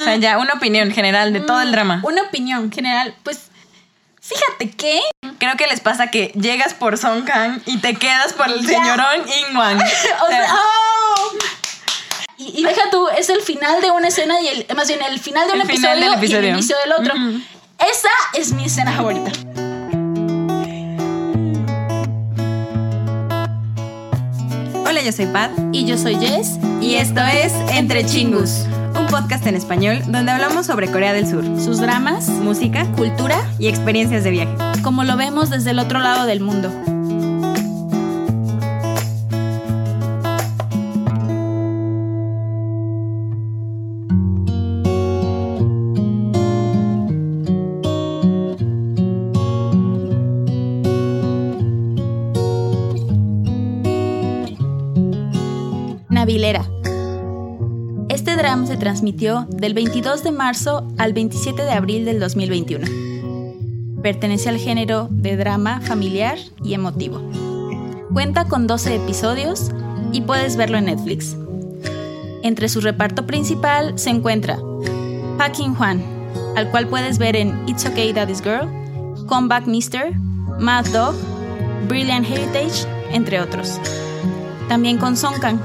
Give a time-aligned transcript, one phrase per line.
[0.00, 2.00] O sea, ya una opinión general de todo el drama.
[2.02, 3.42] Una opinión general, pues
[4.20, 5.00] fíjate que
[5.38, 8.68] Creo que les pasa que llegas por Song Kang y te quedas por el Ya.
[8.80, 9.78] señorón Ingwan.
[10.22, 11.30] O sea, ¡oh!
[12.38, 15.20] Y, y deja tú, es el final de una escena y el, más bien el
[15.20, 17.14] final de un El final episodio, y el inicio del otro.
[17.14, 17.40] Ujú.
[17.78, 19.30] Esa es mi escena favorita.
[24.86, 25.50] Hola, yo soy Pat.
[25.72, 26.58] Y yo soy Jess.
[26.80, 28.64] Y esto es Entre Chingus,
[28.98, 33.68] un podcast en español donde hablamos sobre Corea del Sur, Sus dramas, música cultura, y
[33.68, 34.54] experiencias de viaje.
[34.82, 36.93] como lo vemos desde el otro lado del mundo.
[58.84, 64.02] Transmitió del 22 de marzo al 27 de abril del 2021.
[64.02, 67.22] Pertenece al género de drama familiar y emotivo.
[68.12, 69.70] Cuenta con 12 episodios
[70.12, 71.34] y puedes verlo en Netflix.
[72.42, 74.58] Entre su reparto principal se encuentra
[75.56, 76.02] Kim Hwan,
[76.54, 78.68] al cual puedes ver en It's Okay Daddy's Girl,
[79.26, 80.12] Comeback Mister,
[80.58, 81.14] Mad Dog,
[81.88, 83.80] Brilliant Heritage, entre otros.
[84.68, 85.58] También con Song Kang,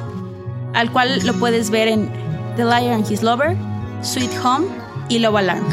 [0.73, 2.28] al cual lo puedes ver en
[2.59, 3.55] The Liar and His Lover,
[4.01, 4.67] Sweet Home
[5.07, 5.63] y Love Alarm.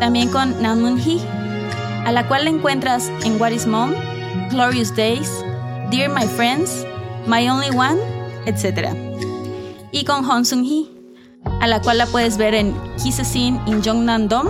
[0.00, 1.20] También con Nam Moon Hee,
[2.06, 3.92] a la cual la encuentras en What Is Mom,
[4.48, 5.44] Glorious Days,
[5.90, 6.86] Dear My Friends,
[7.26, 8.00] My Only One,
[8.46, 8.88] etc.
[9.92, 10.88] Y con Hong Sung Hee,
[11.60, 14.48] a la cual la puedes ver en Kiss a Scene in Jongnan Dom,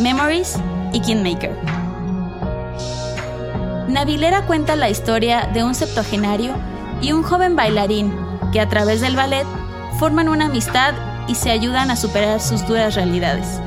[0.00, 0.56] Memories
[0.94, 1.54] y Kingmaker.
[3.88, 6.54] Navilera cuenta la historia de un septuagenario
[7.02, 8.10] y un joven bailarín
[8.52, 9.46] que a través del ballet
[9.98, 10.94] forman una amistad
[11.26, 13.60] y se ayudan a superar sus duras realidades.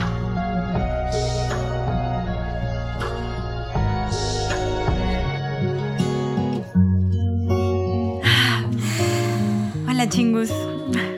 [9.87, 10.52] Hola, Chingus.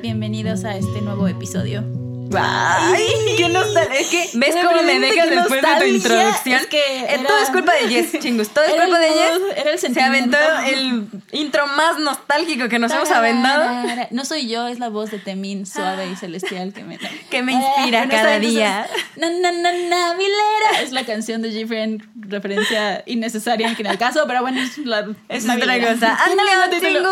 [0.01, 2.00] Bienvenidos a este nuevo episodio.
[2.39, 3.99] Ay, qué nostalgia.
[3.99, 6.59] Es que, ¿ves cómo me dejas después de tu introducción?
[6.59, 8.49] Es que Eh, era- Todo es culpa de Jess, Chingus.
[8.49, 9.57] Todo es culpa el de Jess.
[9.57, 10.37] era el Se aventó
[10.67, 14.07] el intro más nostálgico que nos hemos aventado.
[14.11, 16.97] No soy yo, es la voz de Temin suave y celestial que me,
[17.29, 18.87] Que me inspira no cada día.
[19.15, 20.81] Na, na, na, Navilera.
[20.81, 21.97] Es la canción de Jeffrey
[22.31, 25.07] referencia innecesaria en el caso, pero bueno, es la.
[25.29, 26.17] Es otra cosa.
[26.23, 26.51] ¡Ándale.
[26.79, 27.05] Chingus!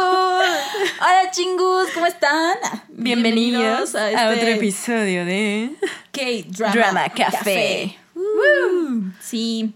[1.00, 2.56] Hola chingus, ¿cómo están?
[2.90, 5.76] Bienvenidos a, este otro episodio de
[6.12, 7.98] K-Drama Drama Café.
[8.16, 9.74] Uh, sí.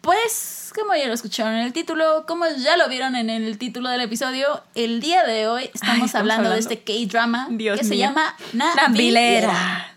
[0.00, 3.88] Pues, como ya lo escucharon en el título, como ya lo vieron en el título
[3.88, 8.36] del episodio, el día de hoy estamos, estamos hablando, de este K-Drama que se llama
[8.52, 8.88] Navilera.
[8.88, 9.96] Navilera.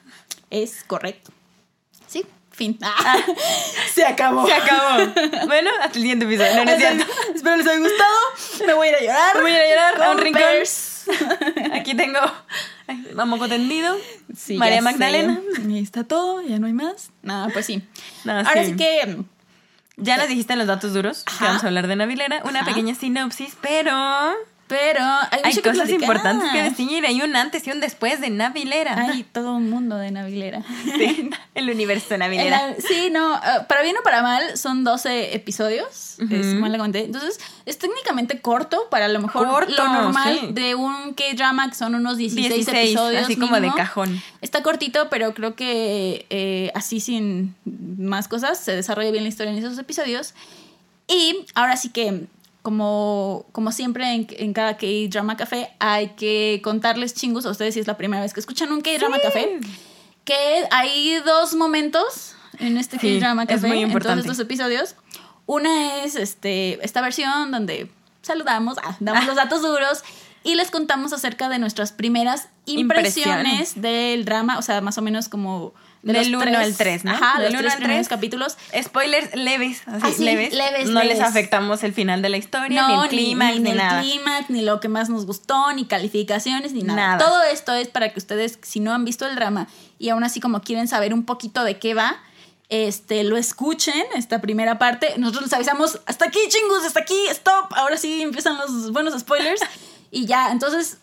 [0.49, 1.31] Es correcto.
[2.57, 2.77] Fin.
[2.81, 3.15] Ah,
[3.93, 4.45] se acabó.
[4.47, 5.13] Se acabó.
[5.45, 6.55] Bueno, hasta el siguiente episodio.
[6.55, 7.05] No, no es cierto.
[7.35, 8.65] Espero les haya gustado.
[8.65, 9.41] Me voy a ir a llorar.
[9.41, 10.41] Voy a ir a llorar a un rincón.
[11.73, 12.19] Aquí tengo
[12.87, 13.95] ay, a moco tendido.
[14.35, 15.39] Sí, María Magdalena.
[15.55, 15.61] sé.
[15.67, 17.11] Ahí está todo, ya no hay más.
[17.21, 17.81] Nada, pues sí.
[18.25, 18.71] No, Ahora sí.
[18.71, 19.17] sí que
[19.97, 21.23] Ya nos dijiste los datos duros.
[21.37, 22.41] que vamos a hablar de Navilera.
[22.43, 22.69] Una Ajá.
[22.69, 23.93] pequeña sinopsis, pero
[24.67, 26.01] Pero hay, hay cosas platicar.
[26.01, 27.05] importantes que distinguir.
[27.05, 28.99] Hay un antes y un después de Navilera.
[28.99, 30.63] Hay todo un mundo de Navilera.
[30.97, 32.75] Sí, el universo En Navilera.
[32.79, 36.17] sí, no, ah, para bien o para mal, son 12 episodios.
[36.29, 37.05] Es, conté.
[37.05, 40.47] Entonces, es técnicamente corto para a lo mejor Corto, lo normal sí.
[40.51, 43.23] de un K-drama, que son unos 16, 16, episodios.
[43.23, 44.21] así como de cajón.
[44.41, 49.51] Está cortito, pero creo que eh, así sin más cosas se desarrolla bien la historia
[49.51, 50.33] en esos episodios.
[51.07, 52.25] Y ahora sí que,
[52.67, 57.79] como, como siempre en, en cada K-Drama Café, hay que contarles chingos a ustedes si
[57.79, 59.61] es la primera vez que escuchan un K-Drama Café,
[60.25, 64.97] que hay dos momentos en este Sí, K-Drama es Café, muy en todos estos episodios.
[65.45, 67.89] Una es este, esta versión donde
[68.21, 70.03] saludamos, ah, damos los datos duros
[70.47, 75.27] y les contamos acerca de nuestras primeras impresiones, del drama, o sea, más o menos
[75.29, 75.73] como
[76.03, 77.11] de Del los uno tres- al tres, ¿no?
[77.11, 78.17] Ajá, Del los uno tres al primeros tres.
[78.17, 78.57] capítulos.
[78.81, 80.53] Spoilers leves, así, Ah, leves.
[80.53, 83.71] leves, No les afectamos el final de la historia, ni No, el clímax, ni, ni,
[83.71, 84.01] el nada.
[84.01, 86.95] clímax, ni lo que más nos gustó, ni calificaciones, ni nada.
[86.95, 87.17] Nada.
[87.17, 89.67] Todo esto es para que ustedes, si no han visto el drama
[89.99, 92.17] y aún así como quieren saber un poquito de qué va,
[92.69, 95.13] este, lo escuchen, esta primera parte.
[95.17, 97.73] Nosotros les avisamos, hasta aquí, chingus, hasta aquí, stop.
[97.75, 99.61] Ahora sí empiezan los buenos spoilers.
[100.11, 100.97] y ya, entonces,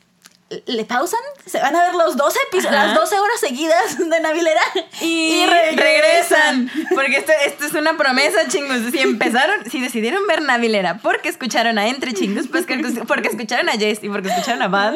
[0.66, 2.38] le pausan, se van a ver los 12
[2.70, 4.60] las 12 horas seguidas de Navilera
[5.00, 6.70] y, regresan.
[6.94, 8.78] Porque esto, esto, es una promesa, chingos.
[8.92, 12.66] Si empezaron, si decidieron ver Navilera porque escucharon a Entre Chingos, pues
[13.06, 14.94] porque escucharon a Jess y porque escucharon a Bad,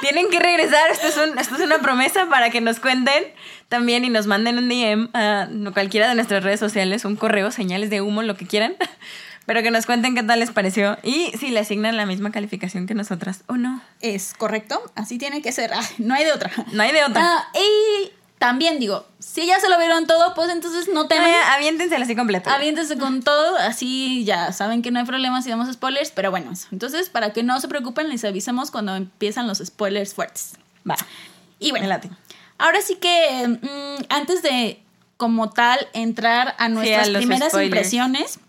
[0.00, 0.90] tienen que regresar.
[0.90, 3.24] Esto es, un, esto es una promesa para que nos cuenten
[3.68, 7.90] también y nos manden un DM a cualquiera de nuestras redes sociales, un correo, señales
[7.90, 8.76] de humo, lo que quieran
[9.46, 12.86] pero que nos cuenten qué tal les pareció y si le asignan la misma calificación
[12.86, 13.82] que nosotras o no.
[14.00, 15.70] Es correcto, así tiene que ser.
[15.98, 16.50] no hay de otra.
[16.72, 17.22] No hay de otra.
[17.22, 21.30] Ah, y también digo, si ya se lo vieron todo, pues entonces no temen.
[21.30, 22.50] Eh, aviéntense así completo.
[22.50, 26.52] Aviéntense con todo, así ya saben que no hay problema si damos spoilers, pero bueno,
[26.52, 26.68] eso.
[26.70, 30.56] Entonces, para que no se preocupen, les avisamos cuando empiezan los spoilers fuertes.
[30.88, 30.96] Va.
[31.58, 31.88] Y bueno,
[32.58, 34.82] ahora sí que mm, antes de
[35.16, 38.40] como tal entrar a nuestras primeras impresiones,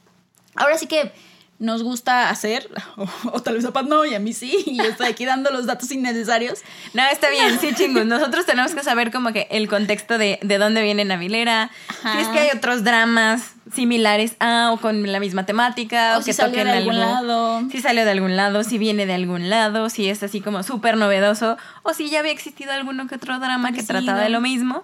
[0.56, 1.12] Ahora sí que
[1.58, 2.70] nos gusta hacer,
[3.32, 5.66] o, tal vez a Pat no, y a mí sí, y estoy aquí dando los
[5.66, 6.60] datos innecesarios.
[6.94, 8.06] No, está bien, sí, chingos.
[8.06, 11.72] Nosotros tenemos que saber como que el contexto de, de dónde viene Navilera,
[12.02, 16.26] si es que hay otros dramas similares a o con la misma temática, o, que
[16.26, 17.62] si salió de algún lado.
[17.72, 20.98] Si salió de algún lado, si viene de algún lado, si es así como súper
[20.98, 24.84] novedoso, o si ya había existido alguno que otro drama que trataba de lo mismo.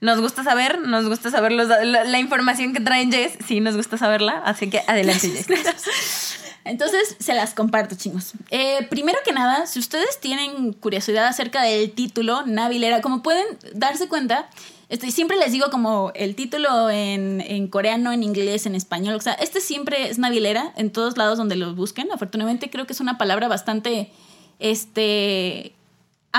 [0.00, 4.42] Nos gusta saber, nos gusta saber la, información que traen Jess, sí nos gusta saberla,
[4.44, 5.48] así que adelante Jess.
[6.64, 8.32] Entonces, se las comparto, chicos.
[8.50, 14.06] Eh, primero que nada, si ustedes tienen curiosidad acerca del título, Navilera, como pueden darse
[14.06, 14.50] cuenta,
[14.90, 19.14] este, siempre les digo como el título en, en, coreano, en inglés, en español.
[19.14, 22.12] O sea, este siempre es Navilera en todos lados donde lo busquen.
[22.12, 24.10] Afortunadamente creo que es una palabra bastante
[24.58, 25.74] este,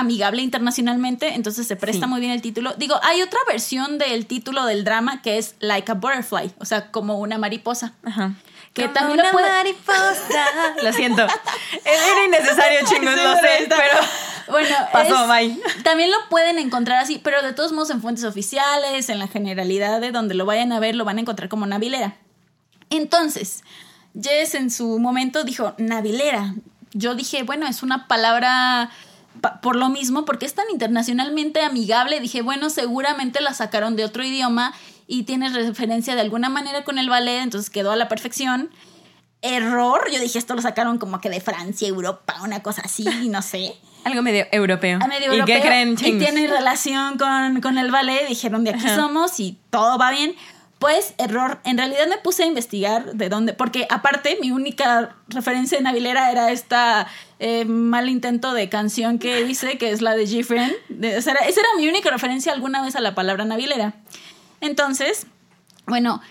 [0.00, 2.74] amigable internacionalmente, entonces se presta muy bien el título.
[2.76, 6.90] Digo, hay otra versión del título del drama que es Like a Butterfly, o sea,
[6.90, 7.94] como una mariposa.
[8.04, 8.34] Ajá.
[8.74, 10.46] Que también una mariposa.
[10.82, 11.22] lo siento.
[11.22, 14.00] Era innecesario, chingos, lo sé, pero
[14.50, 15.58] bueno, pasó, bye.
[15.82, 20.00] También lo pueden encontrar así, pero de todos modos en fuentes oficiales, en la generalidad
[20.00, 22.16] de donde lo vayan a ver, lo van a encontrar como Navilera.
[22.90, 23.62] Entonces,
[24.20, 26.54] Jess en su momento dijo Navilera.
[26.92, 28.90] Yo dije, bueno, es una palabra
[29.62, 34.24] por lo mismo, porque es tan internacionalmente amigable, dije, bueno, seguramente la sacaron de otro
[34.24, 34.72] idioma
[35.06, 38.70] y tiene referencia de alguna manera con el ballet, entonces quedó a la perfección.
[39.42, 43.42] Error, yo dije, esto lo sacaron como que de Francia, Europa, una cosa así, no
[43.42, 43.74] sé.
[44.04, 44.98] Algo medio europeo.
[45.08, 49.38] medio ¿Y qué creen, Y tiene relación con, con el ballet, dijeron, de aquí somos
[49.40, 50.34] y todo va bien.
[50.80, 55.76] Pues error, en realidad me puse a investigar de dónde, porque aparte mi única referencia
[55.76, 57.06] en Navilera era esta
[57.38, 60.72] eh, mal intento de canción que hice, que es la de G-Friend.
[61.02, 63.92] Esa era, mi única referencia alguna vez a la palabra Navilera.
[64.62, 65.26] Entonces,
[65.84, 66.22] bueno,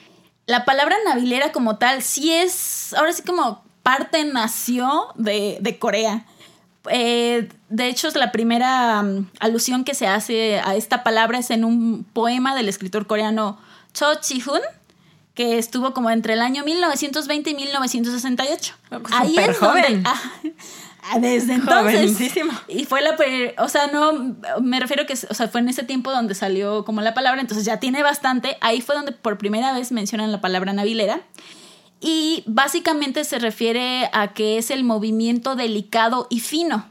[0.47, 6.25] la palabra Navilera como tal sí es, ahora sí como parte nació de, de Corea.
[6.89, 11.51] Eh, de hecho, es la primera mm, alusión que se hace a esta palabra es
[11.51, 13.59] en un poema del escritor coreano
[13.93, 14.61] Cho Chi-hun,
[15.33, 18.75] que estuvo como entre el año 1920 y 1968.
[19.11, 20.03] Ahí es joven.
[20.05, 20.21] Ah,
[21.03, 22.17] ah, desde entonces.
[22.67, 23.15] Y fue la.
[23.57, 24.35] O sea, no.
[24.61, 25.13] Me refiero que.
[25.13, 28.57] O sea, fue en ese tiempo donde salió como la palabra, entonces ya tiene bastante.
[28.61, 31.21] Ahí fue donde por primera vez mencionan la palabra navilera.
[32.01, 36.85] Y básicamente se refiere a que es el movimiento delicado y fino.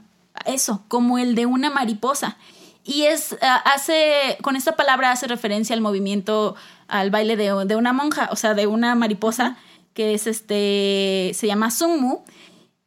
[0.44, 2.36] Eso, como el de una mariposa.
[2.88, 3.36] Y es.
[3.42, 4.38] Ah, hace.
[4.42, 6.56] Con esta palabra hace referencia al movimiento
[6.88, 9.58] al baile de, una monja, o sea, de una mariposa,
[9.92, 12.20] que es este, se llama Sungmu.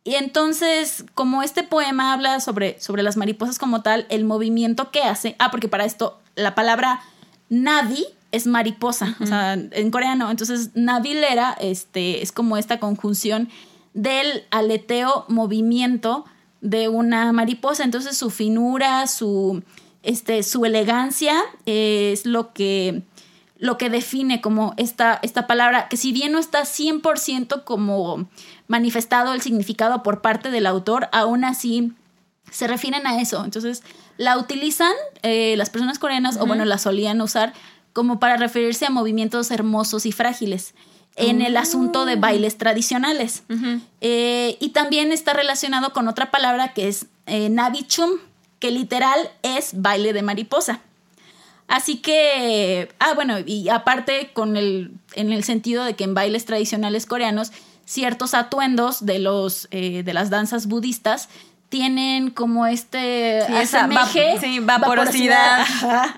[0.03, 5.03] Y entonces, como este poema habla sobre, sobre las mariposas como tal, el movimiento que
[5.03, 7.01] hace, ah, porque para esto la palabra
[7.50, 13.50] nadi es mariposa, o sea, en coreano, entonces navilera este, es como esta conjunción
[13.93, 16.25] del aleteo movimiento
[16.62, 19.62] de una mariposa, entonces su finura, su,
[20.03, 23.03] este, su elegancia es lo que
[23.58, 28.27] lo que define como esta, esta palabra, que si bien no está 100% como
[28.67, 31.93] manifestado el significado por parte del autor, aún así
[32.50, 33.46] se refieren a eso.
[33.46, 33.84] Entonces,
[34.17, 34.91] la utilizan
[35.22, 37.53] eh, las personas coreanas, o bueno, la solían usar
[37.93, 40.74] como para referirse a movimientos hermosos y frágiles
[41.15, 42.22] en el asunto de mm.
[42.22, 43.43] bailes tradicionales.
[44.00, 48.12] Eh, y también está relacionado con otra palabra que es eh, navichum,
[48.62, 50.80] que literal es baile de mariposa.
[51.68, 56.46] Así que, ah, bueno, y aparte con el, en el sentido de que en bailes
[56.46, 57.51] tradicionales coreanos,
[57.86, 61.27] ciertos atuendos de, los, eh, de las danzas budistas
[61.70, 63.41] tienen como este
[64.41, 65.65] sí, vaporosidad,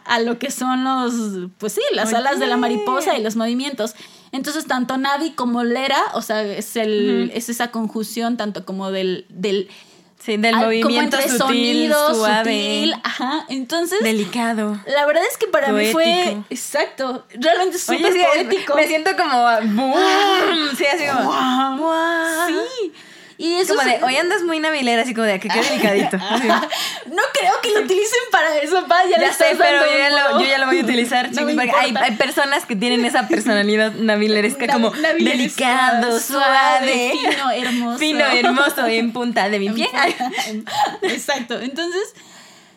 [0.06, 3.96] a lo que son los, pues sí, las alas de la mariposa y los movimientos.
[4.32, 9.28] Entonces, tanto Navi como Lera, o sea, es, el, es esa conjunción tanto como del,
[9.30, 9.70] del
[10.24, 12.94] Sí, del movimiento sutil, sonido, suave.
[13.04, 13.46] ajá.
[13.50, 14.00] Entonces.
[14.02, 14.80] Delicado.
[14.86, 16.38] La verdad es que para mí fue.
[16.50, 17.26] Exacto.
[17.34, 18.76] Realmente súper poético.
[18.76, 19.44] Me siento como.
[19.74, 20.70] ¡Boom!
[20.78, 21.30] Sí, así como.
[21.78, 22.48] Wow.
[22.48, 22.94] Sí.
[23.38, 26.18] Y eso como de, hoy andas muy navilera, así como de, que qué delicadito.
[27.08, 30.46] no creo que lo utilicen para eso, pa, ya, sé, pero yo ya, lo, yo
[30.46, 31.30] ya, lo, voy a utilizar,
[31.80, 38.00] hay, hay, personas que tienen esa personalidad navileresca como delicado, suave, fino, hermoso.
[38.00, 39.90] Fino, hermoso, en punta de mi pie.
[41.02, 42.14] Exacto, entonces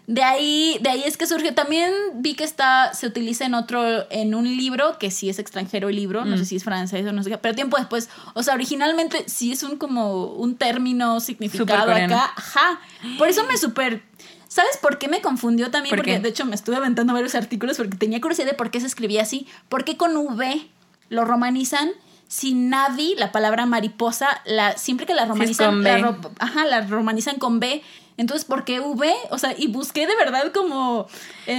[0.07, 1.53] de ahí, de ahí es que surge.
[1.53, 5.89] También vi que está, se utiliza en otro, en un libro, que sí es extranjero
[5.89, 6.47] el libro, no sé mm.
[6.47, 9.65] si es francés o no sé qué, pero tiempo después, o sea, originalmente sí es
[9.65, 12.33] un como un término significado acá.
[12.37, 12.81] Ajá.
[13.19, 14.03] Por eso me súper.
[14.49, 15.95] ¿Sabes por qué me confundió también?
[15.95, 18.87] porque de hecho me estuve aventando varios artículos porque tenía curiosidad de por qué se
[18.87, 19.47] escribía así.
[19.69, 20.69] ¿Por qué con V
[21.09, 21.91] lo romanizan?
[22.29, 27.61] Si Navi, la palabra mariposa, la, siempre que la romanizan, la, ajá, la romanizan con
[27.61, 27.83] B.
[28.17, 29.15] Entonces, ¿por qué V?
[29.31, 31.07] O sea, y busqué de verdad como...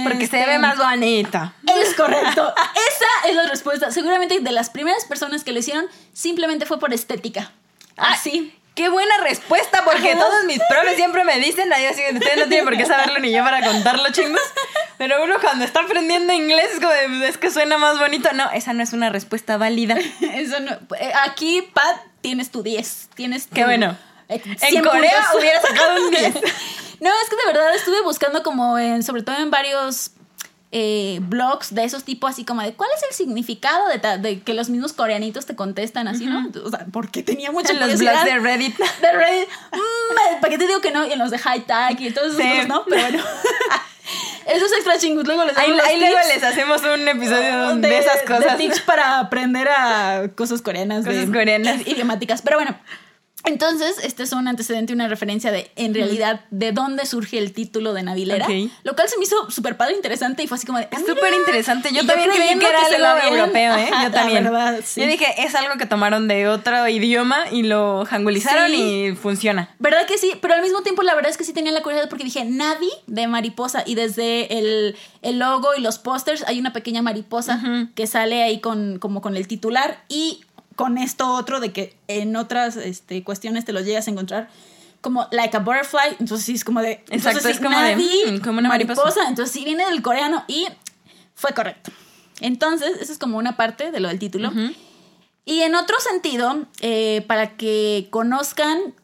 [0.04, 1.54] Porque se ve este, más bonita.
[1.80, 2.52] Es correcto.
[2.92, 3.90] Esa es la respuesta.
[3.92, 7.52] Seguramente de las primeras personas que lo hicieron, simplemente fue por estética.
[7.96, 8.54] Así.
[8.74, 12.64] Qué buena respuesta, porque todos mis profes siempre me dicen, ahí así, ustedes no tienen
[12.64, 14.40] por qué saberlo ni yo para contarlo, chingos.
[14.98, 18.28] Pero uno cuando está aprendiendo inglés es como es que suena más bonito.
[18.34, 19.96] No, esa no es una respuesta válida.
[20.20, 20.72] Eso no.
[20.96, 23.10] Eh, aquí, Pat, tienes tu 10.
[23.16, 23.96] Tienes Qué bueno.
[24.28, 26.34] En Corea hubiera sacado un 10.
[27.00, 30.12] no, es que de verdad estuve buscando como en, sobre todo en varios
[30.70, 34.68] eh, blogs de esos tipos así como de cuál es el significado de, que los
[34.68, 36.50] mismos coreanitos te contestan así, ¿no?
[36.62, 38.76] O sea, porque tenía mucha En los blogs de Reddit.
[38.76, 39.48] De Reddit.
[39.72, 41.06] Mm, ¿Para qué te digo que no?
[41.06, 42.84] Y en los de High Tag y todos esos cosas, ¿no?
[42.84, 43.24] Pero bueno.
[44.46, 48.56] Esos extra chingus, luego les Ahí, ahí luego les hacemos un episodio de, esas cosas.
[48.56, 51.04] De tips para aprender a cosas coreanas.
[51.04, 51.86] Cosas coreanas.
[51.86, 52.40] Idiomáticas.
[52.40, 52.78] Pero bueno,
[53.44, 57.94] entonces, este es un antecedente, una referencia de, en realidad, de dónde surge el título
[57.94, 58.46] de Navilera.
[58.82, 60.88] Lo cual se me hizo súper padre, interesante y fue así como de.
[60.90, 61.90] Ah, súper interesante.
[61.92, 63.90] Yo también creí que era algo europeo, ¿eh?
[64.02, 64.44] yo también.
[64.44, 69.74] Yo dije, es algo que tomaron de otro idioma y lo hangulizaron y funciona.
[69.78, 70.32] ¿Verdad que sí?
[70.40, 72.90] Pero al mismo tiempo, la verdad es que sí tenía la curiosidad porque dije Navi
[73.06, 77.62] de mariposa y desde el, el logo y los pósters hay una pequeña mariposa
[77.94, 80.40] que sale ahí con, como con el titular y
[80.78, 84.48] con esto otro de que en otras este, cuestiones te lo llegas a encontrar
[85.00, 88.60] como like a butterfly, entonces sí es como de exacto es como, de, mm, como
[88.60, 89.28] una mariposa.
[89.28, 90.68] entonces sí viene del coreano y
[91.34, 91.90] fue correcto.
[92.40, 94.52] Entonces, eso es como una parte de lo del título.
[95.44, 98.94] Y en otro sentido, eh, para que conozcan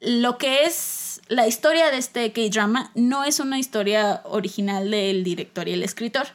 [0.00, 5.66] lo que es la historia de este K-drama, no es una historia original del director
[5.66, 6.26] y el escritor.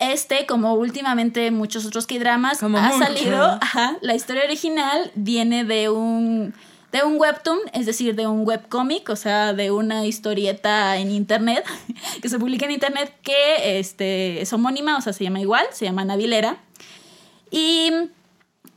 [0.00, 3.58] Este, como últimamente muchos otros K-dramas, ha salido.
[3.60, 6.54] Ajá, la historia original viene de un,
[6.90, 11.66] de un webtoon, es decir, de un webcomic, o sea, de una historieta en internet,
[12.22, 15.84] que se publica en internet, que este, es homónima, o sea, se llama igual, se
[15.84, 16.56] llama Navilera.
[17.50, 17.92] Y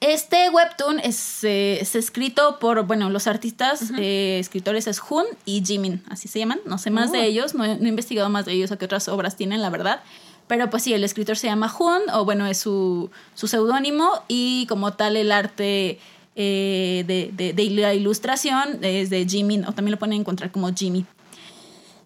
[0.02, 5.64] este webtoon es, eh, es, escrito por, bueno, los artistas, eh, escritores es Hun y
[5.64, 6.60] Jimin, así se llaman.
[6.66, 7.24] No sé más de oh.
[7.24, 9.70] ellos, no he, no he, investigado más de ellos o qué otras obras tienen, la
[9.70, 10.02] verdad.
[10.48, 14.66] Pero pues sí, el escritor se llama Hun, o bueno, es su, su seudónimo, y
[14.68, 16.00] como tal el arte
[16.36, 21.06] eh, de, de, la ilustración es de Jimmy, o también lo pueden encontrar como Jimmy.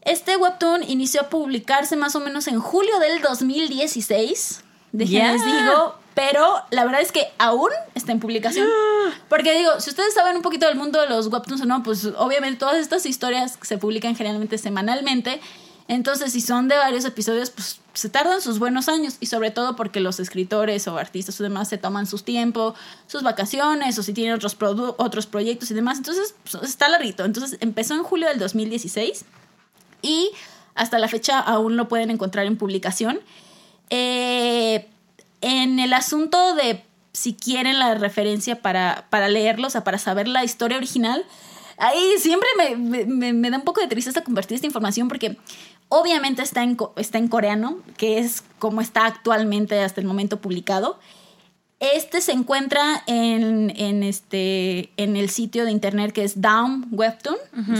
[0.02, 4.64] Este webtoon inició a publicarse más o menos en julio del 2016.
[4.94, 8.68] Déjenles digo, pero la verdad es que aún está en publicación.
[9.30, 12.06] Porque digo, si ustedes saben un poquito del mundo de los webtoons o no, pues
[12.18, 15.42] obviamente todas estas historias se publican generalmente semanalmente
[15.88, 19.76] entonces, si son de varios episodios, pues se tardan sus buenos años y sobre todo
[19.76, 22.76] porque los escritores o artistas o demás se toman su tiempo,
[23.08, 24.58] sus vacaciones o si tienen otros,
[24.98, 25.98] otros proyectos y demás.
[25.98, 27.24] Entonces, pues, está larguito.
[27.24, 29.24] Entonces, empezó en julio del 2016
[30.02, 30.32] y
[30.76, 33.20] hasta la fecha aún lo pueden encontrar en publicación.
[33.90, 34.88] Eh,
[35.40, 40.28] en el asunto de si quieren la referencia para, para leerlo, o sea, para saber
[40.28, 41.26] la historia original,
[41.78, 45.38] ahí siempre me, me, me, da un poco de tristeza compartir esta información porque
[45.90, 51.00] Obviamente está en, está en coreano, que es como está actualmente hasta el momento publicado.
[51.80, 57.38] Este se encuentra en, en, este, en el sitio de internet que es Down Webtoon,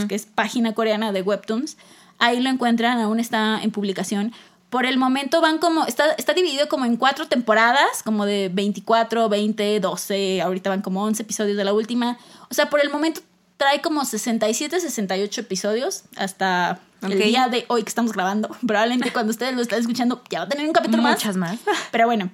[0.08, 1.76] que es página coreana de Webtoons.
[2.18, 4.32] Ahí lo encuentran, aún está en publicación.
[4.70, 9.28] Por el momento van como, está, está dividido como en cuatro temporadas, como de 24,
[9.28, 12.18] 20, 12, ahorita van como 11 episodios de la última.
[12.50, 13.20] O sea, por el momento
[13.56, 18.48] trae como 67, 68 episodios hasta el día de hoy que estamos grabando.
[18.66, 21.16] Probablemente cuando ustedes lo están escuchando ya va a tener un capítulo más.
[21.16, 21.58] Muchas más.
[21.90, 22.30] Pero bueno.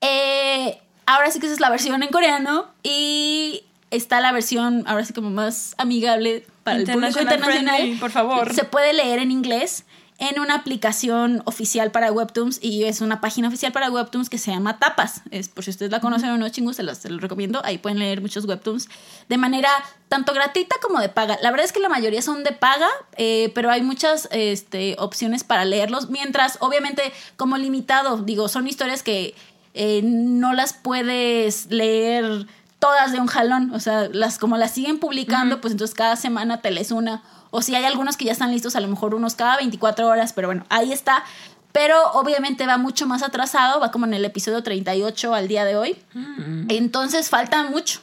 [0.00, 5.04] Eh, ahora sí que esa es la versión en coreano y está la versión ahora
[5.04, 7.96] sí como más amigable para el público internacional.
[7.98, 8.54] por favor.
[8.54, 9.84] Se puede leer en inglés
[10.18, 14.50] en una aplicación oficial para Webtoons y es una página oficial para Webtoons que se
[14.50, 15.22] llama Tapas.
[15.30, 17.60] Es, por si ustedes la conocen o no, chingus, se los, recomiendo.
[17.64, 18.88] Ahí pueden leer muchos Webtoons
[19.28, 19.70] de manera
[20.08, 21.38] tanto gratuita como de paga.
[21.40, 25.44] La verdad es que la mayoría son de paga, eh, pero hay muchas este, opciones
[25.44, 26.10] para leerlos.
[26.10, 29.36] Mientras, obviamente, como limitado, digo, son historias que
[29.74, 32.48] eh, no las puedes leer
[32.80, 33.72] todas de un jalón.
[33.72, 37.62] O sea, las como las siguen publicando, pues entonces cada semana te lees una o
[37.62, 40.48] si hay algunos que ya están listos, a lo mejor unos cada 24 horas, pero
[40.48, 41.24] bueno, ahí está.
[41.72, 45.76] Pero obviamente va mucho más atrasado, va como en el episodio 38 al día de
[45.76, 45.96] hoy.
[46.14, 46.66] Mm.
[46.70, 48.00] Entonces falta mucho.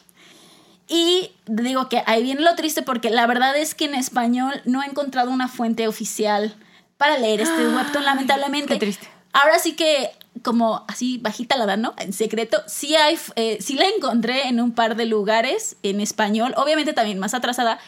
[0.87, 4.83] Y digo que ahí viene lo triste porque la verdad es que en español no
[4.83, 6.55] he encontrado una fuente oficial
[6.97, 8.73] para leer este webtoon, lamentablemente.
[8.73, 9.07] Qué triste.
[9.33, 10.11] Ahora sí que,
[10.43, 11.93] como así bajita la ¿no?
[11.97, 16.53] En secreto, sí, hay, eh, sí la encontré en un par de lugares en español,
[16.55, 17.79] obviamente también más atrasada,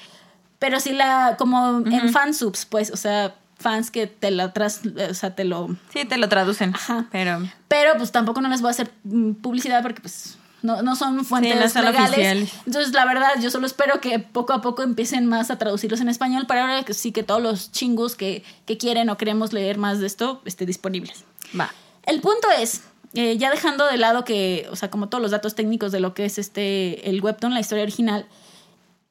[0.60, 5.14] pero sí la, como en fansubs, pues, o sea, fans que te la tras, o
[5.14, 5.76] sea, te lo...
[5.94, 6.74] Sí, te lo traducen.
[6.76, 7.08] Ajá.
[7.12, 7.42] Pero...
[7.68, 11.24] Pero pues tampoco no les voy a hacer mm, publicidad porque pues no, no son
[11.26, 12.52] fuentes legales.
[12.66, 16.10] Entonces, la verdad, yo solo espero que poco a poco empiecen más a traducirlos en
[16.10, 19.78] español para ahora que sí que todos los chingos que, que quieren o queremos leer
[19.78, 21.24] más de esto estén disponibles.
[21.60, 21.72] Va.
[22.06, 22.84] El punto es,
[23.14, 26.14] eh, ya dejando de lado que, o sea, como todos los datos técnicos de lo
[26.14, 28.26] que es este, el webtoon, la historia original,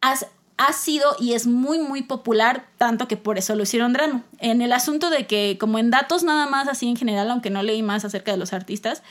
[0.00, 0.26] has
[0.59, 4.23] ha sido y es muy muy popular, tanto que por eso lo hicieron drama.
[4.39, 7.63] En el asunto de que, como en datos nada más así en general, aunque no
[7.63, 9.03] leí más acerca de los artistas,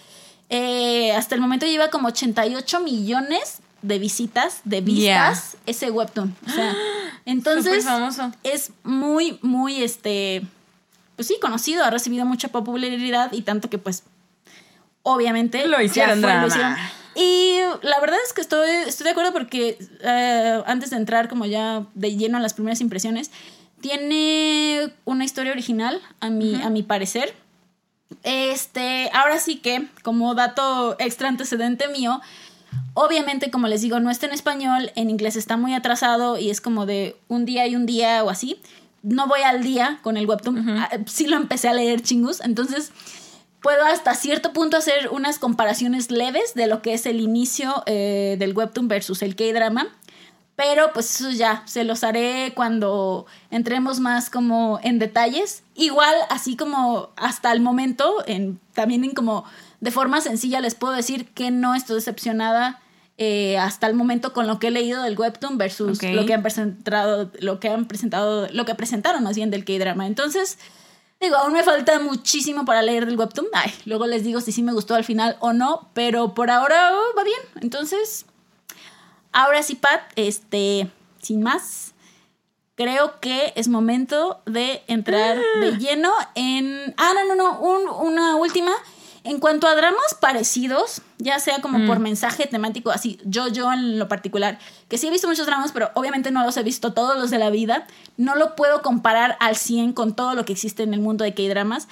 [0.50, 6.36] eh, hasta el momento lleva como 88 millones de visitas, de vistas, ese webtoon.
[6.48, 6.76] O sea,
[7.26, 7.86] entonces
[8.44, 10.44] es muy, muy, este,
[11.16, 14.04] pues sí, conocido, ha recibido mucha popularidad y tanto que pues,
[15.04, 16.78] obviamente, lo hicieron drama.
[17.16, 21.46] Y la verdad es que estoy, estoy de acuerdo porque eh, antes de entrar como
[21.46, 23.32] ya de lleno a las primeras impresiones,
[23.80, 27.34] tiene una historia original, a mi, a mi parecer.
[28.24, 32.22] Este, ahora sí que, como dato extra antecedente mío,
[32.94, 36.62] obviamente, como les digo, no está en español, en inglés está muy atrasado y es
[36.62, 38.60] como de un día y un día o así.
[39.04, 42.92] No voy al día con el webtoon, ah, sí lo empecé a leer chingus, entonces
[43.66, 48.36] puedo hasta cierto punto hacer unas comparaciones leves de lo que es el inicio eh,
[48.38, 49.88] del webtoon versus el K-drama.
[50.56, 55.64] Pero pues eso ya, se los haré cuando entremos más como en detalles.
[55.74, 59.46] Igual, así como hasta el momento, en, también en como
[59.80, 62.84] de forma sencilla les puedo decir que no estoy decepcionada
[63.18, 66.44] eh, hasta el momento con lo que he leído del webtoon versus lo que han
[66.44, 70.06] presentado, lo que han presentado, lo que presentaron más bien del K-drama.
[70.06, 70.60] Entonces,
[71.20, 73.48] Digo, aún me falta muchísimo para leer del webtoon.
[73.54, 76.92] Ay, luego les digo si sí me gustó al final o no, pero por ahora
[76.94, 77.40] oh, va bien.
[77.62, 78.26] Entonces,
[79.32, 80.90] ahora sí, Pat, este,
[81.22, 81.94] sin más,
[82.76, 85.78] creo que es momento de entrar de ah.
[85.78, 86.94] lleno en...
[86.98, 88.72] Ah, no, no, no, una última.
[89.26, 92.04] En cuanto a dramas parecidos, ya sea como por mm.
[92.04, 95.90] mensaje temático, así, yo, yo en lo particular, que sí he visto muchos dramas, pero
[95.96, 99.56] obviamente no los he visto todos los de la vida, no lo puedo comparar al
[99.56, 101.88] 100 con todo lo que existe en el mundo de K-dramas.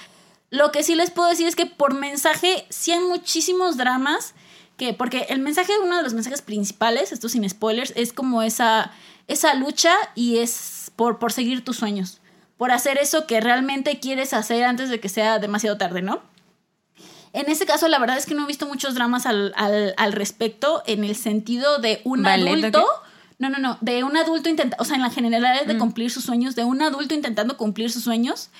[0.50, 4.34] Lo que sí les puedo decir es que por mensaje sí hay muchísimos dramas,
[4.76, 8.92] que, porque el mensaje, uno de los mensajes principales, esto sin spoilers, es como esa,
[9.26, 12.20] esa lucha y es por, por seguir tus sueños,
[12.58, 16.22] por hacer eso que realmente quieres hacer antes de que sea demasiado tarde, ¿no?
[17.34, 19.52] En este caso, la verdad es que no he visto muchos dramas al,
[20.12, 22.86] respecto en el sentido de un adulto.
[23.40, 25.78] No, no, no, de un adulto intentando, o sea, en la generalidad de mm.
[25.78, 28.50] cumplir sus sueños, de un adulto intentando cumplir sus sueños.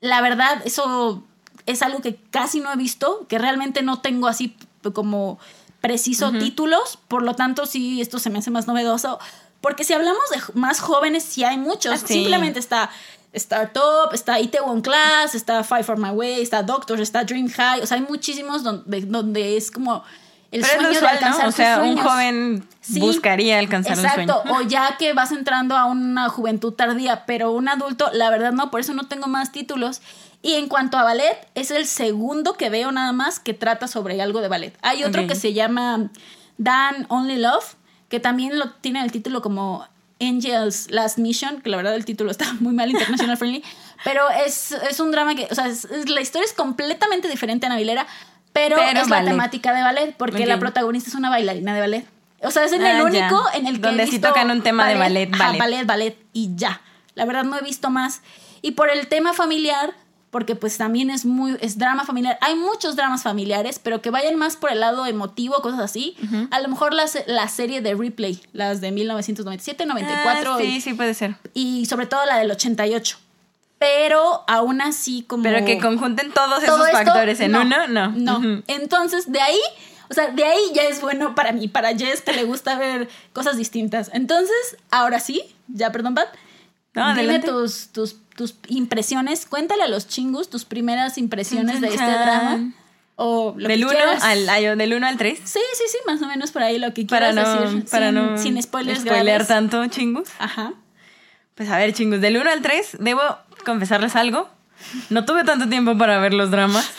[0.00, 1.24] La verdad, eso
[1.66, 4.56] es algo que casi no he visto, que realmente no tengo así
[4.92, 5.40] como
[5.80, 9.18] preciso títulos, por lo tanto sí, esto se me hace más novedoso,
[9.64, 12.90] porque si hablamos de más jóvenes, sí hay muchos, ah, simplemente está
[13.32, 17.86] Startup, está Itaewon Class, está Five for My Way, está Doctors, está Dream High, o
[17.86, 20.04] sea, hay muchísimos donde, donde es como
[20.50, 24.32] el sueño de alcanzar O sea, un joven buscaría alcanzar un sueño.
[24.34, 28.52] Exacto, o ya que vas entrando a una juventud tardía, pero un adulto, la verdad
[28.52, 30.02] no, por eso no tengo más títulos.
[30.42, 34.20] Y en cuanto a ballet, es el segundo que veo nada más que trata sobre
[34.20, 34.76] algo de ballet.
[34.82, 36.10] Hay otro que se llama
[36.58, 37.76] Dan Only Love,
[38.14, 39.88] que también lo tiene el título como
[40.20, 43.64] Angels Last Mission, que la verdad el título está muy mal international friendly,
[44.04, 45.68] pero es, un drama que, o sea,
[46.06, 48.06] la historia es completamente diferente a Navilera,
[48.52, 52.06] pero, es la temática de ballet, porque la protagonista es una bailarina de ballet.
[52.42, 53.88] O sea, es en el ah, único en el que.
[53.88, 55.58] Donde sí tocan un tema de ballet, ballet.
[55.58, 56.82] ballet, ballet, y ya.
[57.16, 58.22] La verdad no he visto más.
[58.62, 59.92] Y por el tema familiar,
[60.34, 62.36] porque pues también es muy, es drama familiar.
[62.40, 66.16] Hay muchos dramas familiares, pero que vayan más por el lado emotivo, cosas así.
[66.50, 70.54] A lo mejor la, la, serie de Replay, las de 1997, 94.
[70.54, 71.36] Ah, sí, sí puede ser.
[71.54, 73.18] Y sobre todo la del 88
[73.78, 75.44] pero aún así como...
[75.44, 78.08] Pero que conjunten todos esos factores en uno, no.
[78.10, 78.62] No.
[78.66, 79.60] Entonces, de ahí,
[80.10, 83.08] o sea, de ahí ya es bueno para mí, para Jess que le gusta ver
[83.32, 84.10] cosas distintas.
[84.12, 86.28] Entonces, ahora sí, ya perdón, Pat.
[86.94, 92.04] No, dime tus, tus, tus impresiones, cuéntale a los chingus tus primeras impresiones de este
[92.04, 92.72] drama.
[93.16, 95.38] O lo del 1 al, del 1 al 3.
[95.38, 97.84] Sí, sí, sí, más o menos por ahí lo que quieras decir.
[97.90, 100.28] Para sin, no sin spoilers spoiler tanto, chingus.
[100.38, 100.72] Ajá.
[101.54, 103.22] Pues a ver, chingus, del 1 al 3, debo
[103.64, 104.48] confesarles algo.
[105.10, 106.90] No tuve tanto tiempo para ver los dramas.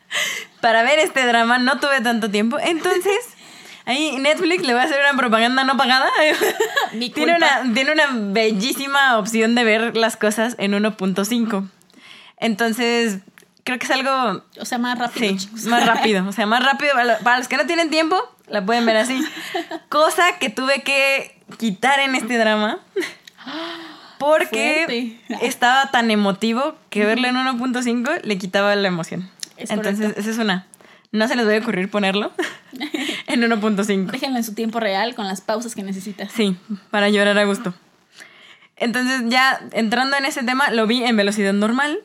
[0.60, 2.58] para ver este drama no tuve tanto tiempo.
[2.60, 3.18] Entonces,
[3.86, 6.06] ahí Netflix le voy a hacer una propaganda no pagada.
[7.14, 11.68] tiene, una, tiene una bellísima opción de ver las cosas en 1.5.
[12.38, 13.20] Entonces,
[13.64, 14.42] creo que es algo...
[14.60, 15.38] O sea, más rápido.
[15.38, 16.28] Sí, más rápido.
[16.28, 16.92] O sea, más rápido.
[17.22, 18.16] Para los que no tienen tiempo,
[18.48, 19.24] la pueden ver así.
[19.88, 22.80] Cosa que tuve que quitar en este drama.
[24.18, 29.30] Porque estaba tan emotivo que verlo en 1.5 le quitaba la emoción.
[29.58, 30.66] Entonces, esa es una.
[31.12, 32.32] No se les va a ocurrir ponerlo
[33.36, 34.10] en 1.5.
[34.10, 36.32] Déjenlo en su tiempo real con las pausas que necesitas.
[36.32, 36.56] Sí,
[36.90, 37.74] para llorar a gusto.
[38.76, 41.98] Entonces, ya entrando en ese tema, lo vi en velocidad normal.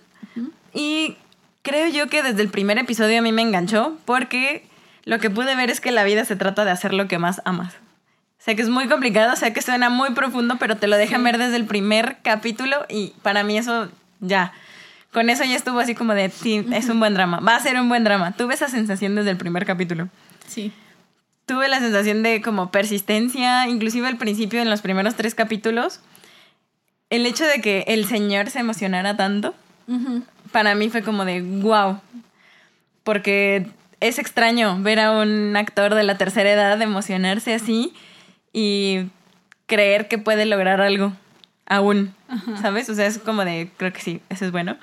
[0.73, 1.17] Y
[1.63, 4.65] creo yo que desde el primer episodio a mí me enganchó porque
[5.03, 7.41] lo que pude ver es que la vida se trata de hacer lo que más
[7.45, 7.73] amas.
[8.39, 11.37] Sé que es muy complicado, sé que suena muy profundo, pero te lo dejan ver
[11.37, 13.89] desde el primer capítulo y para mí eso
[14.19, 14.53] ya.
[15.11, 17.79] Con eso ya estuvo así como de, sí, es un buen drama, va a ser
[17.79, 18.31] un buen drama.
[18.31, 20.07] Tuve esa sensación desde el primer capítulo.
[20.47, 20.71] Sí.
[21.51, 25.99] Tuve la sensación de como persistencia, inclusive al principio en los primeros tres capítulos.
[27.09, 29.53] El hecho de que el señor se emocionara tanto,
[30.53, 31.99] para mí fue como de, wow.
[33.03, 33.67] Porque
[33.99, 37.93] es extraño ver a un actor de la tercera edad emocionarse así
[38.53, 39.07] y
[39.65, 41.11] creer que puede lograr algo
[41.65, 42.15] aún,
[42.61, 42.89] ¿sabes?
[42.89, 44.77] O sea, es como de, creo que sí, eso es bueno.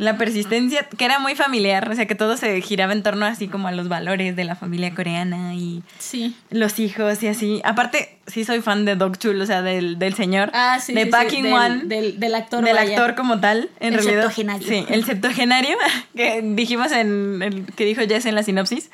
[0.00, 3.48] La persistencia, que era muy familiar, o sea, que todo se giraba en torno así
[3.48, 6.34] como a los valores de la familia coreana y sí.
[6.50, 7.60] los hijos y así.
[7.64, 10.50] Aparte, sí soy fan de Dog Chul, o sea, del, del señor.
[10.54, 11.82] Ah, sí, de sí, Packing One.
[11.84, 12.64] Del, del, actor.
[12.64, 14.22] Del actor como tal, en el realidad.
[14.22, 14.66] Septogenario.
[14.66, 15.76] Sí, el septogenario,
[16.16, 18.90] que dijimos en el que dijo Jess en la sinopsis.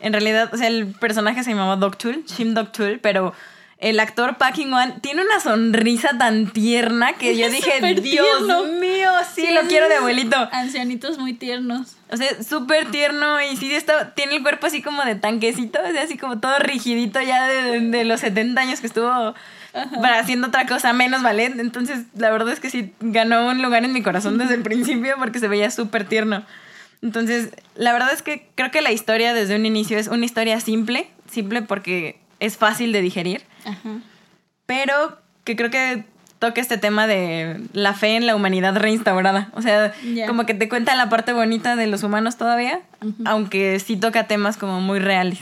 [0.00, 3.34] En realidad, o sea, el personaje se llamaba Dog Chul, Shim Dog Chul, pero
[3.78, 8.42] el actor Packing One tiene una sonrisa tan tierna que yo dije, Dios
[8.80, 10.36] mío, sí, lo quiero de abuelito.
[10.50, 11.96] Ancianitos muy tiernos.
[12.10, 15.92] O sea, súper tierno y sí está, tiene el cuerpo así como de tanquecito, o
[15.92, 19.34] sea, así como todo rigidito ya de, los 70 años que estuvo
[20.00, 21.58] para haciendo otra cosa menos ballet.
[21.58, 25.16] Entonces, la verdad es que sí ganó un lugar en mi corazón desde el principio
[25.18, 26.44] porque se veía súper tierno.
[27.02, 30.60] Entonces, la verdad es que creo que la historia desde un inicio es una historia
[30.60, 33.42] simple, simple porque es fácil de digerir
[34.66, 36.04] pero que creo que
[36.38, 39.48] toca este tema de la fe en la humanidad reinstaurada.
[39.54, 39.92] O sea,
[40.26, 42.80] como que te cuenta la parte bonita de los humanos todavía,
[43.24, 45.40] aunque sí toca temas como muy reales.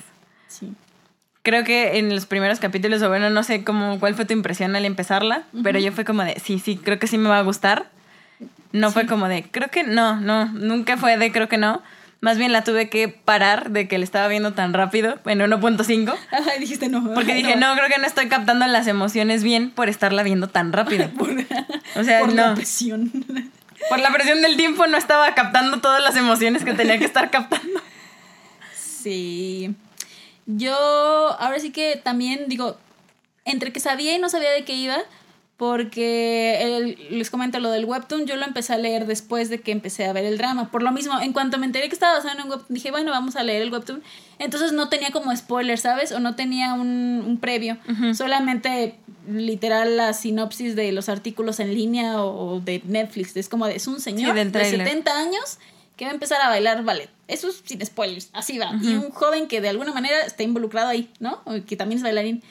[0.48, 0.72] Sí.
[1.42, 4.76] Creo que en los primeros capítulos, o bueno, no sé cómo, cuál fue tu impresión
[4.76, 7.42] al empezarla, pero yo fue como de, sí, sí, creo que sí me va a
[7.42, 7.90] gustar.
[8.72, 11.82] No fue como de, creo que no, no, nunca fue de, creo que no.
[12.20, 16.14] Más bien la tuve que parar de que le estaba viendo tan rápido en 1.5.
[16.30, 17.12] Ajá, dijiste no.
[17.14, 17.74] Porque dije, no.
[17.74, 21.10] creo que no estoy captando las emociones bien por estarla viendo tan rápido.
[21.96, 23.10] o sea, por la presión.
[23.90, 27.30] Por la presión del tiempo no estaba captando todas las emociones que tenía que estar
[27.30, 27.82] captando.
[28.74, 29.74] Sí.
[30.46, 32.78] Yo ahora sí que también digo,
[33.44, 34.98] entre que sabía y no sabía de qué iba,
[35.56, 40.04] porque les comento lo del webtoon, yo lo empecé a leer después de que empecé
[40.04, 40.70] a ver el drama.
[40.70, 43.12] Por lo mismo, en cuanto me enteré que estaba basado en un webtoon, dije, bueno,
[43.12, 44.02] vamos a leer el webtoon.
[44.40, 46.10] Entonces no tenía como spoiler, ¿sabes?
[46.10, 47.78] O no tenía un, previo.
[48.14, 48.96] Solamente
[49.28, 53.36] literal la sinopsis de los artículos en línea o, de Netflix.
[53.36, 55.58] Es como, de, es un señor de 70 años
[55.96, 57.08] que va a empezar a bailar ballet.
[57.28, 58.72] Eso es sin spoilers, así va.
[58.82, 61.40] Y un joven que de alguna manera está involucrado ahí, ¿no?
[61.66, 62.42] Que también es bailarín.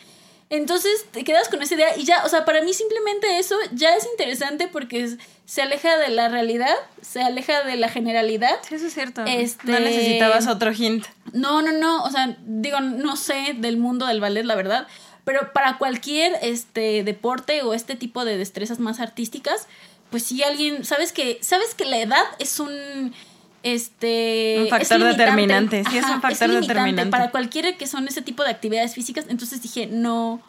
[0.56, 3.96] Entonces te quedas con esa idea y ya, o sea, para mí simplemente eso ya
[3.96, 8.60] es interesante porque se aleja de la realidad, se aleja de la generalidad.
[8.62, 9.24] Sí, eso es cierto.
[9.26, 9.72] Este...
[9.72, 11.08] No necesitabas otro hint.
[11.32, 14.88] No, no, no, o sea, digo, no sé del mundo del ballet, la verdad,
[15.24, 19.68] pero para cualquier este deporte o este tipo de destrezas más artísticas,
[20.12, 23.16] pues si alguien, sabes que sabes que la edad es un
[23.64, 28.44] este un factor determinante sí es un factor determinante para cualquiera que son ese tipo
[28.44, 30.42] de actividades físicas entonces dije no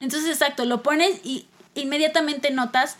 [0.00, 2.96] entonces exacto lo pones y inmediatamente notas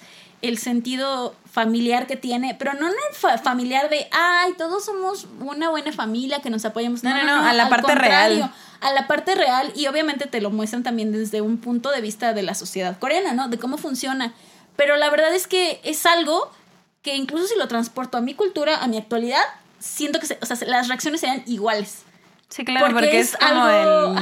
[0.48, 5.70] el sentido familiar que tiene, pero no en el familiar de, ay, todos somos una
[5.70, 7.02] buena familia que nos apoyamos.
[7.02, 8.52] No, no, no, a la parte real.
[8.82, 12.34] A la parte real y obviamente te lo muestran también desde un punto de vista
[12.34, 13.48] de la sociedad coreana, ¿no?
[13.48, 14.34] De cómo funciona.
[14.76, 16.50] Pero la verdad es que es algo
[17.04, 19.42] que incluso si lo transporto a mi cultura, a mi actualidad,
[19.78, 22.02] siento que o sea, las reacciones serían iguales.
[22.48, 24.18] Sí, claro, porque, es, algo,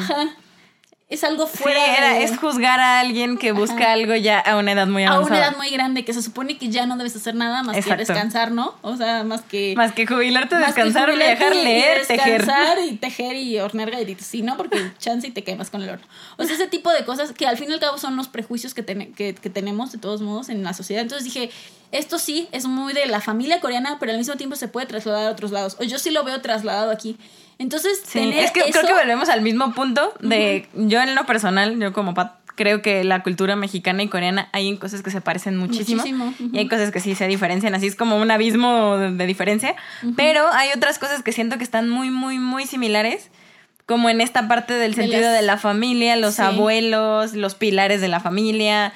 [1.13, 1.85] es algo fuera.
[1.85, 5.25] Sí, era, es juzgar a alguien que busca algo ya a una edad muy avanzada.
[5.25, 7.85] A una edad muy grande, que se supone que ya no debes hacer nada más
[7.85, 8.75] que descansar, ¿no?
[8.81, 9.75] O sea, más que.
[9.77, 14.27] Más que jubilarte, descansar, viajar, leer, y descansar y tejer y hornear galletitas.
[14.27, 14.57] Sí, ¿no?
[14.57, 16.07] Porque chance y te quemas con el horno.
[16.39, 18.73] O sea, ese tipo de cosas que al fin y al cabo son los prejuicios
[18.73, 21.03] que, que, que tenemos de todos modos en la sociedad.
[21.03, 21.51] Entonces dije,
[21.93, 25.27] esto sí es muy de la familia coreana, pero al mismo tiempo se puede trasladar
[25.27, 25.77] a otros lados.
[25.79, 27.19] O yo sí lo veo trasladado aquí.
[27.59, 31.93] Entonces, es que creo que volvemos al mismo punto de yo en lo personal, yo
[31.93, 36.05] como Pat, creo que la cultura mexicana y coreana hay cosas que se parecen muchísimo,
[36.53, 39.75] y hay cosas que sí se diferencian, así es como un abismo de, diferencia,
[40.17, 43.31] pero hay otras cosas que siento que están muy, muy, muy similares
[43.87, 48.21] como en esta parte del sentido de, la familia, los abuelos, los pilares de la
[48.21, 48.93] familia,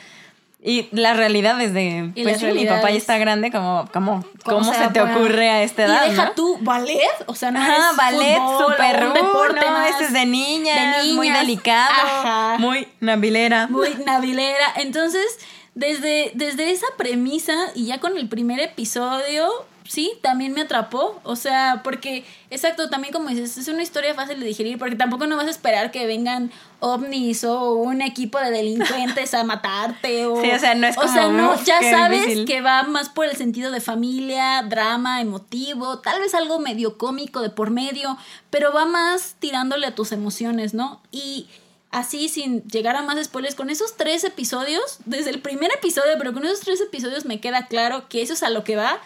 [0.67, 4.75] y la realidad es de, pues sí, mi papá ya está grande, como, como ¿cómo,
[4.75, 6.07] se te ocurre a esta edad?
[6.07, 10.05] Y deja tú, ballet, o sea, no Ajá, es ballet, súper un deporte no, este
[10.07, 13.69] es de niña, muy delicado, muy navilera.
[13.69, 15.39] Muy navilera, entonces,
[15.77, 19.49] desde, desde esa premisa y ya con el primer episodio,
[19.89, 21.21] sí, también me atrapó.
[21.23, 25.27] O sea, porque, exacto, también como dices, es una historia fácil de digerir, porque tampoco
[25.27, 30.27] no vas a esperar que vengan ovnis o un equipo de delincuentes a matarte.
[30.27, 31.09] O, sí, o sea, no es como.
[31.09, 35.99] O sea, no, ya sabes que va más por el sentido de familia, drama, emotivo,
[35.99, 38.17] tal vez algo medio cómico de por medio,
[38.51, 41.01] pero va más tirándole a tus emociones, ¿no?
[41.11, 41.49] Y
[41.91, 46.35] así sin llegar a más spoilers, con esos tres episodios, desde el primer episodio, pero
[46.35, 49.01] con esos tres episodios me queda claro que eso es a lo que va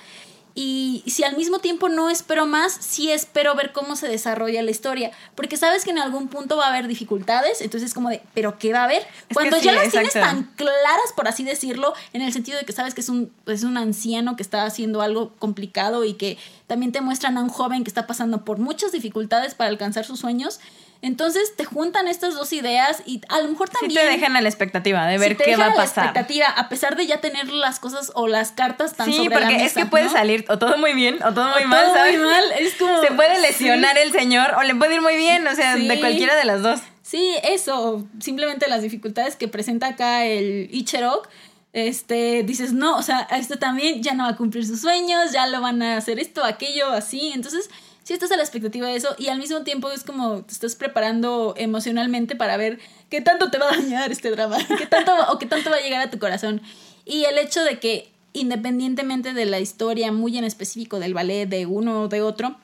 [0.54, 4.70] y si al mismo tiempo no espero más, sí espero ver cómo se desarrolla la
[4.70, 5.12] historia.
[5.34, 8.58] Porque sabes que en algún punto va a haber dificultades, entonces es como de, ¿pero
[8.58, 9.06] qué va a haber?
[9.32, 12.94] Cuando ya las tienes tan claras, por así decirlo, en el sentido de que sabes
[12.94, 16.36] que es un, es un anciano que está haciendo algo complicado y que
[16.66, 20.20] también te muestran a un joven que está pasando por muchas dificultades para alcanzar sus
[20.20, 20.60] sueños,
[21.02, 23.90] entonces te juntan estas dos ideas y a lo mejor también...
[23.90, 26.04] Sí te dejan a la expectativa de ver qué va a pasar.
[26.04, 29.64] La expectativa, a pesar de ya tener las cosas o las cartas tan sí, porque
[29.64, 32.44] es que puede salir o todo muy bien o todo muy mal, todo muy mal.
[32.58, 33.00] Es como...
[33.00, 36.36] Se puede lesionar el señor o le puede ir muy bien, o sea, de cualquiera
[36.36, 36.80] de las dos.
[37.02, 38.06] Sí, eso.
[38.20, 41.28] Simplemente las dificultades que presenta acá el Icherok
[41.72, 45.46] este, dices, no, o sea, esto también ya no va a cumplir sus sueños, ya
[45.46, 47.30] lo van a hacer esto, aquello, así.
[47.32, 47.70] Entonces,
[48.10, 50.74] si estás a la expectativa de eso y al mismo tiempo es como te estás
[50.74, 55.38] preparando emocionalmente para ver qué tanto te va a dañar este drama, qué tanto o
[55.38, 56.60] qué tanto va a llegar a tu corazón.
[57.04, 61.66] Y el hecho de que independientemente de la historia muy en específico del ballet de
[61.66, 62.56] uno o de otro,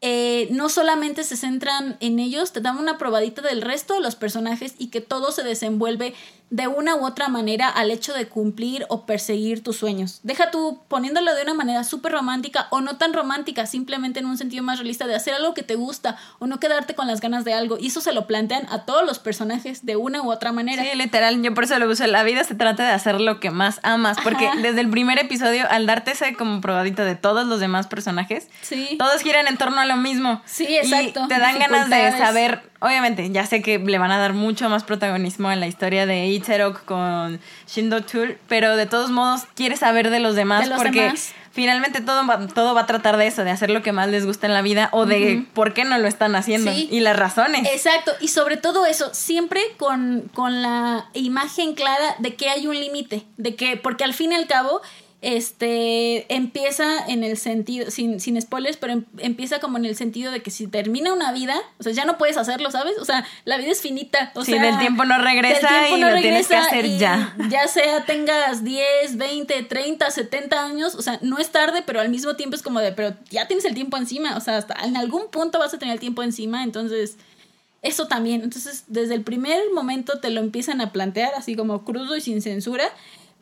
[0.00, 4.16] eh, no solamente se centran en ellos, te dan una probadita del resto de los
[4.16, 6.14] personajes y que todo se desenvuelve
[6.50, 10.20] de una u otra manera al hecho de cumplir o perseguir tus sueños.
[10.24, 14.36] Deja tú poniéndolo de una manera súper romántica o no tan romántica, simplemente en un
[14.36, 17.44] sentido más realista de hacer algo que te gusta o no quedarte con las ganas
[17.44, 17.78] de algo.
[17.78, 20.82] Y eso se lo plantean a todos los personajes de una u otra manera.
[20.82, 22.06] Sí, literal, yo por eso lo uso.
[22.06, 25.66] La vida se trata de hacer lo que más amas, porque desde el primer episodio,
[25.70, 28.48] al darte ese como probadito de todos los demás personajes,
[28.98, 30.42] todos giran en torno a lo mismo.
[30.46, 31.24] Sí, exacto.
[31.24, 34.68] Y te dan ganas de saber obviamente, ya sé que le van a dar mucho
[34.68, 39.80] más protagonismo en la historia de Icherok con Shindo Tour, pero de todos modos quieres
[39.80, 41.12] saber de los demás porque
[41.52, 44.24] finalmente todo va, todo va a tratar de eso, de hacer lo que más les
[44.24, 47.68] gusta en la vida o de por qué no lo están haciendo y las razones.
[47.72, 52.78] Exacto, y sobre todo eso, siempre con, con la imagen clara de que hay un
[52.78, 54.80] límite, de que, porque al fin y al cabo
[55.22, 60.32] este empieza en el sentido, sin, sin spoilers, pero em, empieza como en el sentido
[60.32, 62.94] de que si termina una vida, o sea, ya no puedes hacerlo, ¿sabes?
[62.98, 64.32] O sea, la vida es finita.
[64.34, 67.36] O sí, sea, del tiempo no regresa y lo tienes que hacer ya.
[67.50, 72.08] Ya sea tengas 10, 20, 30, 70 años, o sea, no es tarde, pero al
[72.08, 74.96] mismo tiempo es como de, pero ya tienes el tiempo encima, o sea, hasta en
[74.96, 77.16] algún punto vas a tener el tiempo encima, entonces
[77.82, 78.42] eso también.
[78.42, 82.42] Entonces, desde el primer momento te lo empiezan a plantear así como crudo y sin
[82.42, 82.90] censura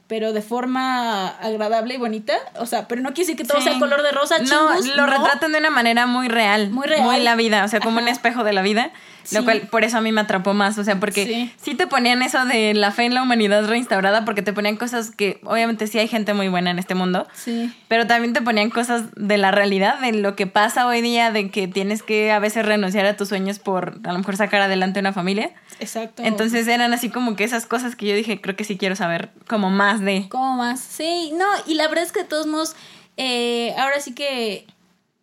[0.09, 2.35] pero de forma agradable y bonita.
[2.57, 4.39] O sea, pero no quiere decir que todo sea color de rosa.
[4.39, 6.71] no, lo retratan de una manera muy real.
[6.71, 7.03] Muy real.
[7.03, 8.91] Muy la vida, o sea, como un espejo de la vida.
[9.33, 11.75] Lo cual, por eso a mí me atrapó más, o sea, porque sí.
[11.75, 15.41] te ponían eso de la fe en la humanidad reinstaurada, porque te ponían cosas que,
[15.45, 17.73] obviamente sí hay gente muy buena en este mundo, sí.
[17.89, 21.51] pero también te ponían cosas de la realidad, de lo que pasa hoy día, de
[21.51, 25.01] que tienes que a veces renunciar a tus sueños por a lo mejor sacar adelante
[25.01, 25.51] una familia.
[25.81, 26.23] Exacto.
[26.25, 29.31] Entonces eran así como que esas cosas que yo dije, creo que sí quiero saber
[29.47, 30.29] como más más de.
[30.29, 31.33] Como más, sí.
[31.35, 32.75] No, y la verdad es que de todos modos,
[33.17, 34.67] eh, ahora sí que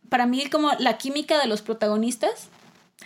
[0.10, 2.50] para mí como la química de los protagonistas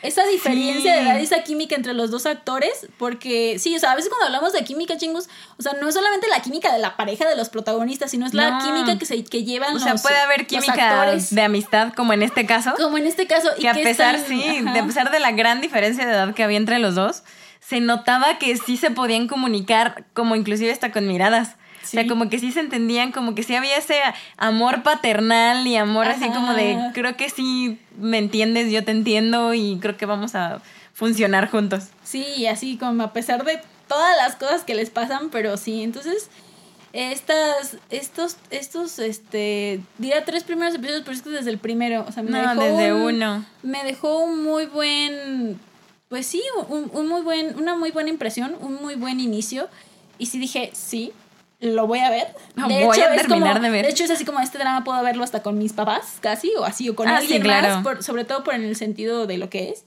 [0.01, 3.95] esa diferencia de edad esa química entre los dos actores, porque sí, o sea, a
[3.95, 5.27] veces cuando hablamos de química, chingos,
[5.57, 8.33] o sea, no es solamente la química de la pareja de los protagonistas, sino es
[8.33, 12.23] la química que se que llevan o sea, puede haber química de amistad, como en
[12.23, 12.73] este caso.
[12.77, 13.49] Como en este caso.
[13.59, 16.57] Que, a pesar, sí, de a pesar de la gran diferencia de edad que había
[16.57, 17.23] entre los dos,
[17.59, 21.55] se notaba que sí se podían comunicar, como inclusive hasta con miradas.
[21.89, 23.99] O sea, como que sí se entendían, como que sí había ese
[24.37, 29.53] amor paternal y amor así como de, creo que sí me entiendes, yo te entiendo
[29.53, 30.61] y creo que vamos a
[30.93, 31.85] funcionar juntos.
[32.03, 36.29] Sí, así como a pesar de todas las cosas que les pasan, pero sí, entonces
[36.93, 42.11] estas, estos, estos, este, diría tres primeros episodios, pero es que desde el primero, o
[42.11, 43.45] sea, me no, desde uno.
[43.61, 45.59] Me dejó un muy buen,
[46.07, 49.67] pues sí, un, un, muy buen, una muy buena impresión, un muy buen inicio.
[50.17, 51.13] Y sí dije, sí,
[51.59, 52.27] lo voy a ver.
[52.55, 53.85] de voy hecho, a terminar de ver.
[53.85, 56.63] De hecho, es así como este drama puedo verlo hasta con mis papás, casi, o
[56.63, 59.69] así, o con ah, alguien más, sobre todo por en el sentido de lo que
[59.69, 59.83] es.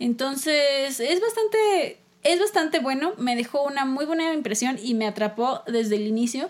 [0.00, 5.62] Entonces, es bastante, es bastante bueno, me dejó una muy buena impresión y me atrapó
[5.66, 6.48] desde el inicio.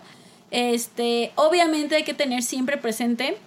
[0.49, 3.37] Este, obviamente hay que tener siempre presente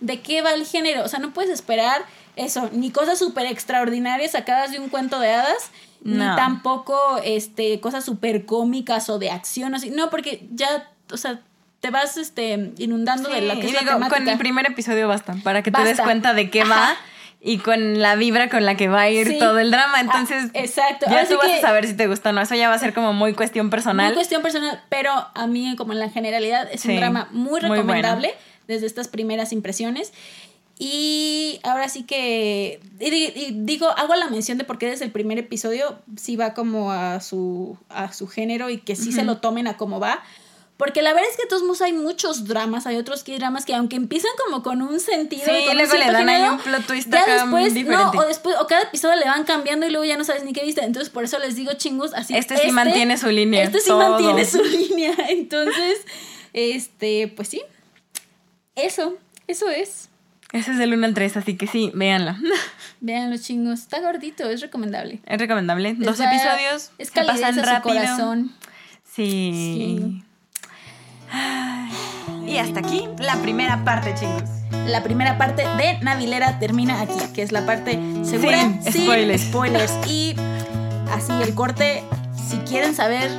[0.00, 2.04] de qué va el género, o sea, no puedes esperar
[2.36, 5.70] eso, ni cosas súper extraordinarias sacadas de un cuento de hadas,
[6.02, 9.90] ni tampoco este, cosas súper cómicas o de acción, así.
[9.90, 11.40] No, porque ya, o sea,
[11.80, 14.18] te vas este, inundando de la que es la temática.
[14.18, 16.96] Con el primer episodio basta, para que te des cuenta de qué va
[17.40, 20.00] y con la vibra con la que va a ir todo el drama.
[20.00, 21.06] Entonces, ah, exacto.
[21.08, 22.40] ya tú vas a saber si te gusta o no.
[22.40, 24.06] Eso ya va a ser como muy cuestión personal.
[24.06, 28.34] Muy cuestión personal, pero a mí, como en la generalidad, es un drama muy recomendable
[28.66, 30.12] desde estas primeras impresiones.
[30.78, 32.80] Y ahora sí que
[33.52, 37.20] digo, hago la mención de por qué desde el primer episodio sí va como a
[37.20, 40.22] su, a su género y que sí se lo tomen a cómo va.
[40.76, 43.64] Porque la verdad es que de todos modos hay muchos dramas, hay otros que dramas
[43.64, 46.86] que aunque empiezan como con un sentido sí, y luego le dan ahí un plot
[46.86, 50.18] twist ya después, no, o después, o cada episodio le van cambiando y luego ya
[50.18, 50.84] no sabes ni qué viste.
[50.84, 53.64] Entonces por eso les digo chingos, así Este, sí mantiene su línea.
[53.64, 55.14] Este sí mantiene su línea.
[55.30, 56.04] Entonces,
[56.52, 57.62] este, pues sí.
[58.74, 60.10] Eso, eso es.
[60.56, 62.38] Ese es del 1 al 3, así que sí, véanla.
[63.02, 63.80] Véanlo, chingos.
[63.80, 65.20] Está gordito, es recomendable.
[65.26, 65.94] Es recomendable.
[65.98, 66.92] Dos episodios.
[66.96, 67.94] Es se pasan rápido.
[67.94, 68.52] corazón.
[69.04, 70.22] Sí.
[72.46, 74.48] Y hasta aquí la primera parte, chingos.
[74.86, 78.62] La primera parte de Navilera termina aquí, que es la parte segura.
[78.82, 79.42] Sin spoilers.
[79.42, 79.92] spoilers.
[80.08, 80.36] Y
[81.12, 82.02] así el corte,
[82.48, 83.30] si quieren saber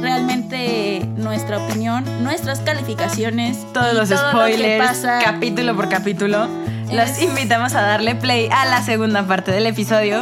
[0.00, 6.48] realmente nuestra opinión, nuestras calificaciones, todos los spoilers, capítulo por capítulo.
[6.92, 10.20] Los invitamos a darle play a la segunda parte del episodio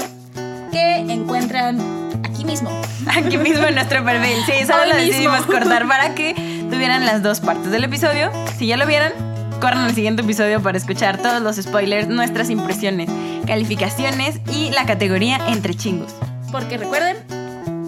[0.70, 1.80] que encuentran
[2.24, 2.70] aquí mismo.
[3.06, 4.36] Aquí mismo en nuestro perfil.
[4.44, 6.34] Sí, solo lo decidimos cortar para que
[6.70, 8.30] tuvieran las dos partes del episodio.
[8.58, 9.12] Si ya lo vieran,
[9.60, 13.08] corran al siguiente episodio para escuchar todos los spoilers, nuestras impresiones,
[13.46, 16.14] calificaciones y la categoría entre chingos.
[16.52, 17.16] Porque recuerden,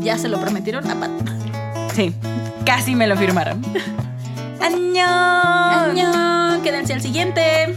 [0.00, 1.39] ya se lo prometieron a Pat.
[1.92, 2.14] Sí,
[2.64, 3.62] casi me lo firmaron.
[4.60, 5.06] ¡Año!
[5.06, 6.62] ¡Año!
[6.62, 7.76] Quédense al siguiente.